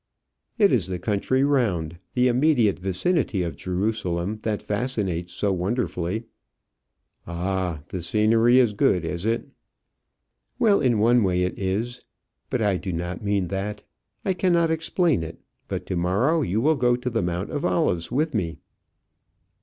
[0.57, 6.23] "It is the country round, the immediate vicinity of Jerusalem that fascinates so wonderfully."
[7.27, 7.83] "Ah!
[7.89, 9.47] the scenery is good, is it?"
[10.57, 12.03] "Well, in one way it is;
[12.49, 13.83] but I do not mean that.
[14.25, 15.37] I cannot explain it;
[15.67, 18.57] but to morrow you will go to the Mount of Olives with me."